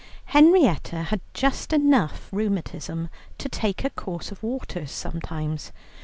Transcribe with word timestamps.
Henrietta 0.25 1.03
had 1.03 1.21
just 1.35 1.71
enough 1.71 2.27
rheumatism 2.31 3.07
to 3.37 3.47
take 3.47 3.83
a 3.83 3.89
course 3.91 4.31
of 4.31 4.41
waters 4.41 4.89
sometimes. 4.89 5.71